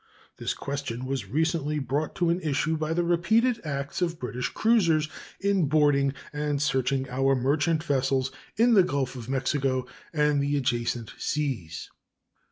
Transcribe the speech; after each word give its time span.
This 0.37 0.55
question 0.55 1.05
was 1.05 1.29
recently 1.29 1.77
brought 1.77 2.15
to 2.15 2.31
an 2.31 2.41
issue 2.41 2.75
by 2.75 2.91
the 2.91 3.03
repeated 3.03 3.61
acts 3.63 4.01
of 4.01 4.17
British 4.17 4.49
cruisers 4.49 5.07
in 5.39 5.67
boarding 5.67 6.15
and 6.33 6.59
searching 6.59 7.07
our 7.11 7.35
merchant 7.35 7.83
vessels 7.83 8.31
in 8.57 8.73
the 8.73 8.81
Gulf 8.81 9.15
of 9.15 9.29
Mexico 9.29 9.85
and 10.11 10.41
the 10.41 10.57
adjacent 10.57 11.13
seas. 11.19 11.91